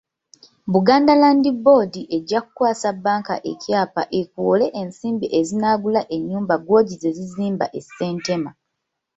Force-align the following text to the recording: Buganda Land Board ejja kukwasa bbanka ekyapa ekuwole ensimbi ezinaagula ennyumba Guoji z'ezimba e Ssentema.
Buganda 0.73 1.13
Land 1.21 1.45
Board 1.63 1.93
ejja 2.15 2.39
kukwasa 2.45 2.87
bbanka 2.95 3.35
ekyapa 3.51 4.03
ekuwole 4.19 4.65
ensimbi 4.81 5.27
ezinaagula 5.39 6.01
ennyumba 6.15 6.55
Guoji 6.65 6.95
z'ezimba 7.01 7.65
e 7.77 7.79
Ssentema. 7.85 8.51